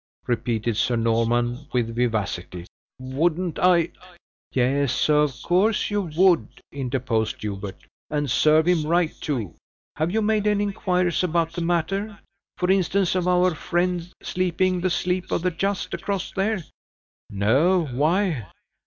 [0.25, 2.65] repeated Sir Norman, with vivacity;
[2.97, 3.91] "wouldn't I"
[4.51, 9.53] "Yes, of course you would," interposed Hubert, "and serve him right, too!
[9.97, 12.17] Have you made any inquiries about the matter
[12.57, 16.65] for instance, of our friend sleeping the sleep of the just, across there?"
[17.29, 18.47] "No why?"